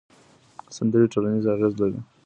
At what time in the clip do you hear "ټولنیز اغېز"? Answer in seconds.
1.13-1.73